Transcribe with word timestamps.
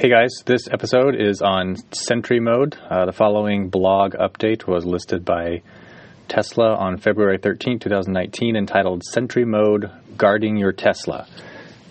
Hey 0.00 0.08
guys, 0.08 0.30
this 0.46 0.66
episode 0.66 1.14
is 1.14 1.42
on 1.42 1.76
Sentry 1.92 2.40
Mode. 2.40 2.74
Uh, 2.88 3.04
the 3.04 3.12
following 3.12 3.68
blog 3.68 4.14
update 4.14 4.66
was 4.66 4.86
listed 4.86 5.26
by 5.26 5.60
Tesla 6.26 6.74
on 6.74 6.96
February 6.96 7.36
13, 7.36 7.78
2019, 7.78 8.56
entitled 8.56 9.04
Sentry 9.04 9.44
Mode 9.44 9.90
Guarding 10.16 10.56
Your 10.56 10.72
Tesla. 10.72 11.26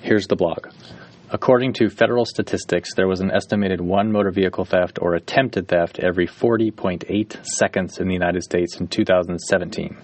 Here's 0.02 0.26
the 0.26 0.36
blog. 0.36 0.70
According 1.30 1.74
to 1.74 1.90
federal 1.90 2.26
statistics, 2.26 2.96
there 2.96 3.08
was 3.08 3.22
an 3.22 3.30
estimated 3.30 3.80
one 3.80 4.12
motor 4.12 4.32
vehicle 4.32 4.66
theft 4.66 4.98
or 5.00 5.14
attempted 5.14 5.68
theft 5.68 6.00
every 6.00 6.26
40.8 6.26 7.46
seconds 7.46 8.00
in 8.00 8.08
the 8.08 8.16
United 8.16 8.42
States 8.42 8.80
in 8.80 8.88
2017. 8.88 9.96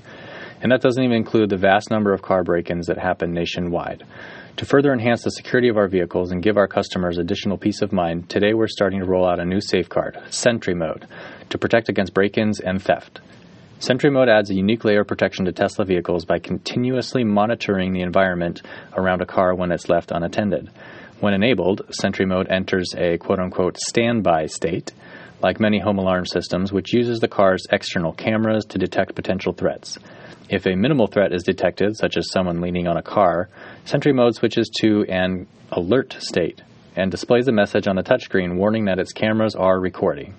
And 0.62 0.72
that 0.72 0.82
doesn't 0.82 1.04
even 1.04 1.18
include 1.18 1.50
the 1.50 1.58
vast 1.58 1.92
number 1.92 2.14
of 2.14 2.22
car 2.22 2.44
break 2.44 2.70
ins 2.70 2.88
that 2.88 2.98
happen 2.98 3.34
nationwide. 3.34 4.04
To 4.58 4.66
further 4.66 4.94
enhance 4.94 5.24
the 5.24 5.32
security 5.32 5.68
of 5.68 5.76
our 5.76 5.90
vehicles 5.90 6.32
and 6.32 6.42
give 6.42 6.56
our 6.56 6.68
customers 6.68 7.18
additional 7.18 7.58
peace 7.58 7.82
of 7.82 7.92
mind, 7.92 8.30
today 8.30 8.54
we're 8.54 8.68
starting 8.68 9.02
to 9.02 9.06
roll 9.06 9.28
out 9.28 9.40
a 9.40 9.46
new 9.46 9.60
safeguard, 9.60 10.18
Sentry 10.30 10.74
Mode, 10.74 11.08
to 11.50 11.58
protect 11.58 11.90
against 11.90 12.14
break 12.14 12.38
ins 12.38 12.62
and 12.62 12.82
theft. 12.82 13.20
Sentry 13.80 14.10
Mode 14.10 14.30
adds 14.30 14.50
a 14.50 14.56
unique 14.56 14.86
layer 14.86 15.02
of 15.02 15.08
protection 15.08 15.44
to 15.46 15.52
Tesla 15.52 15.84
vehicles 15.84 16.24
by 16.24 16.40
continuously 16.40 17.26
monitoring 17.26 17.92
the 17.92 18.02
environment 18.02 18.62
around 18.94 19.22
a 19.22 19.26
car 19.26 19.54
when 19.54 19.74
it's 19.74 19.90
left 19.90 20.12
unattended. 20.12 20.70
When 21.20 21.34
enabled, 21.34 21.82
Sentry 21.92 22.26
Mode 22.26 22.48
enters 22.50 22.94
a 22.98 23.18
quote 23.18 23.40
unquote 23.40 23.78
standby 23.78 24.46
state, 24.46 24.94
like 25.42 25.60
many 25.60 25.80
home 25.80 25.98
alarm 25.98 26.26
systems, 26.26 26.72
which 26.72 26.94
uses 26.94 27.20
the 27.20 27.28
car's 27.28 27.66
external 27.72 28.14
cameras 28.14 28.66
to 28.66 28.78
detect 28.78 29.16
potential 29.16 29.54
threats. 29.54 29.98
If 30.50 30.66
a 30.66 30.76
minimal 30.76 31.08
threat 31.08 31.34
is 31.34 31.44
detected, 31.44 31.98
such 31.98 32.18
as 32.18 32.32
someone 32.32 32.62
leaning 32.62 32.88
on 32.88 32.98
a 32.98 33.02
car, 33.02 33.50
Sentry 33.84 34.14
Mode 34.14 34.36
switches 34.36 34.70
to 34.82 35.04
an 35.10 35.48
alert 35.72 36.16
state 36.20 36.62
and 36.96 37.12
displays 37.12 37.48
a 37.48 37.52
message 37.52 37.88
on 37.88 37.96
the 37.96 38.04
touchscreen 38.04 38.56
warning 38.56 38.86
that 38.86 39.00
its 39.00 39.12
cameras 39.12 39.56
are 39.56 39.80
recording. 39.80 40.34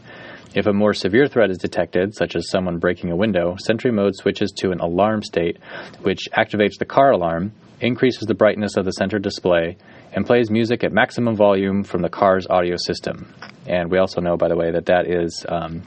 If 0.55 0.67
a 0.67 0.73
more 0.73 0.95
severe 0.95 1.27
threat 1.27 1.51
is 1.51 1.59
detected, 1.59 2.15
such 2.15 2.35
as 2.35 2.49
someone 2.49 2.79
breaking 2.79 3.11
a 3.11 3.17
window, 3.17 3.57
Sentry 3.59 3.91
Mode 3.91 4.15
switches 4.17 4.53
to 4.59 4.71
an 4.71 4.81
alarm 4.81 5.23
state, 5.23 5.59
which 6.01 6.29
activates 6.33 6.79
the 6.79 6.87
car 6.87 7.11
alarm, 7.11 7.53
increases 7.81 8.27
the 8.27 8.35
brightness 8.35 8.77
of 8.77 8.87
the 8.87 8.93
center 8.93 9.19
display, 9.19 9.77
and 10.17 10.25
plays 10.25 10.51
music 10.51 10.83
at 10.83 10.93
maximum 10.93 11.37
volume 11.37 11.85
from 11.85 12.01
the 12.01 12.09
car's 12.09 12.47
audio 12.49 12.75
system. 12.79 13.33
And 13.67 13.91
we 13.91 13.99
also 13.99 14.23
know, 14.23 14.39
by 14.39 14.49
the 14.49 14.57
way, 14.57 14.73
that 14.73 14.87
that 14.87 15.07
is 15.07 15.45
um, 15.47 15.83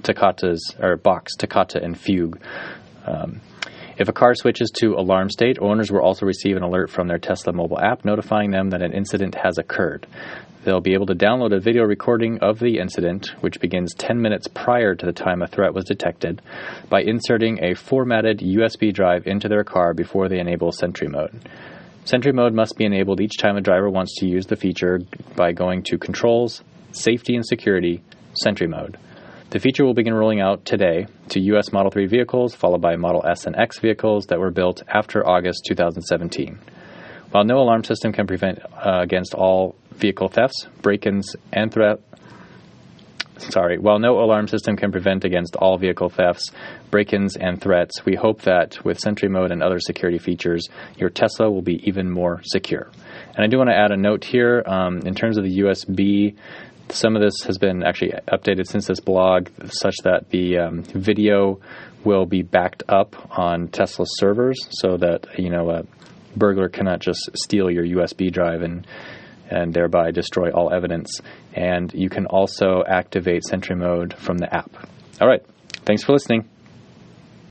or 0.79 0.97
Bach's 0.97 1.35
Toccata 1.35 1.83
and 1.83 1.99
Fugue. 1.99 2.39
Um, 3.07 3.41
if 3.97 4.07
a 4.07 4.13
car 4.13 4.35
switches 4.35 4.71
to 4.79 4.93
alarm 4.93 5.29
state, 5.29 5.57
owners 5.59 5.91
will 5.91 6.01
also 6.01 6.25
receive 6.25 6.55
an 6.55 6.63
alert 6.63 6.91
from 6.91 7.07
their 7.07 7.17
Tesla 7.17 7.51
mobile 7.51 7.79
app 7.81 8.05
notifying 8.05 8.51
them 8.51 8.69
that 8.69 8.83
an 8.83 8.93
incident 8.93 9.35
has 9.35 9.57
occurred. 9.57 10.05
They'll 10.63 10.79
be 10.79 10.93
able 10.93 11.07
to 11.07 11.15
download 11.15 11.55
a 11.55 11.59
video 11.59 11.83
recording 11.83 12.39
of 12.39 12.59
the 12.59 12.77
incident, 12.77 13.33
which 13.39 13.59
begins 13.59 13.95
10 13.95 14.21
minutes 14.21 14.47
prior 14.47 14.93
to 14.93 15.05
the 15.05 15.11
time 15.11 15.41
a 15.41 15.47
threat 15.47 15.73
was 15.73 15.85
detected, 15.85 16.41
by 16.87 17.01
inserting 17.01 17.63
a 17.63 17.73
formatted 17.73 18.39
USB 18.39 18.93
drive 18.93 19.25
into 19.25 19.47
their 19.47 19.63
car 19.63 19.93
before 19.93 20.29
they 20.29 20.39
enable 20.39 20.71
Sentry 20.71 21.07
Mode. 21.07 21.49
Sentry 22.05 22.31
Mode 22.31 22.53
must 22.53 22.77
be 22.77 22.85
enabled 22.85 23.21
each 23.21 23.37
time 23.37 23.55
a 23.55 23.61
driver 23.61 23.89
wants 23.89 24.15
to 24.19 24.25
use 24.25 24.47
the 24.47 24.55
feature 24.55 24.99
by 25.35 25.51
going 25.51 25.83
to 25.83 25.97
Controls, 25.97 26.63
Safety 26.91 27.35
and 27.35 27.45
Security, 27.45 28.01
Sentry 28.33 28.67
Mode. 28.67 28.97
The 29.51 29.59
feature 29.59 29.83
will 29.85 29.93
begin 29.93 30.13
rolling 30.13 30.41
out 30.41 30.65
today 30.65 31.07
to 31.29 31.39
U.S. 31.39 31.71
Model 31.71 31.91
3 31.91 32.05
vehicles, 32.05 32.55
followed 32.55 32.81
by 32.81 32.95
Model 32.95 33.25
S 33.25 33.45
and 33.45 33.55
X 33.55 33.79
vehicles 33.79 34.27
that 34.27 34.39
were 34.39 34.51
built 34.51 34.83
after 34.87 35.27
August 35.27 35.65
2017. 35.67 36.59
While 37.31 37.43
no 37.43 37.57
alarm 37.57 37.83
system 37.83 38.11
can 38.11 38.27
prevent 38.27 38.59
uh, 38.59 39.01
against 39.01 39.33
all 39.33 39.75
vehicle 39.91 40.29
thefts, 40.29 40.67
break-ins, 40.81 41.35
and 41.51 41.71
threat, 41.71 41.99
sorry, 43.39 43.77
while 43.77 43.99
no 43.99 44.19
alarm 44.19 44.47
system 44.47 44.75
can 44.75 44.91
prevent 44.91 45.23
against 45.23 45.55
all 45.55 45.77
vehicle 45.77 46.09
thefts, 46.09 46.51
break-ins, 46.91 47.35
and 47.35 47.61
threats, 47.61 48.05
we 48.05 48.15
hope 48.15 48.41
that 48.43 48.83
with 48.83 48.99
Sentry 48.99 49.29
Mode 49.29 49.51
and 49.51 49.63
other 49.63 49.79
security 49.79 50.19
features, 50.19 50.67
your 50.97 51.09
Tesla 51.09 51.49
will 51.49 51.61
be 51.61 51.81
even 51.87 52.09
more 52.09 52.41
secure. 52.43 52.89
And 53.35 53.43
I 53.43 53.47
do 53.47 53.57
want 53.57 53.69
to 53.69 53.75
add 53.75 53.91
a 53.91 53.97
note 53.97 54.23
here 54.23 54.63
um, 54.65 54.99
in 54.99 55.15
terms 55.15 55.37
of 55.37 55.43
the 55.43 55.59
USB 55.59 56.35
some 56.91 57.15
of 57.15 57.21
this 57.21 57.43
has 57.45 57.57
been 57.57 57.83
actually 57.83 58.13
updated 58.27 58.67
since 58.67 58.87
this 58.87 58.99
blog, 58.99 59.49
such 59.65 59.95
that 60.03 60.29
the 60.29 60.57
um, 60.57 60.83
video 60.83 61.59
will 62.03 62.25
be 62.25 62.41
backed 62.41 62.83
up 62.89 63.15
on 63.37 63.67
Tesla 63.67 64.05
servers, 64.07 64.57
so 64.71 64.97
that 64.97 65.27
you 65.37 65.49
know 65.49 65.69
a 65.69 65.83
burglar 66.35 66.69
cannot 66.69 66.99
just 66.99 67.29
steal 67.35 67.69
your 67.69 67.85
USB 67.85 68.31
drive 68.31 68.61
and 68.61 68.85
and 69.49 69.73
thereby 69.73 70.11
destroy 70.11 70.51
all 70.51 70.73
evidence. 70.73 71.21
And 71.53 71.93
you 71.93 72.09
can 72.09 72.25
also 72.25 72.83
activate 72.87 73.43
Sentry 73.43 73.75
Mode 73.75 74.13
from 74.13 74.37
the 74.37 74.53
app. 74.53 74.71
All 75.19 75.27
right, 75.27 75.43
thanks 75.85 76.03
for 76.03 76.13
listening. 76.13 76.47